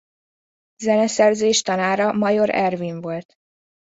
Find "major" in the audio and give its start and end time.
2.13-2.49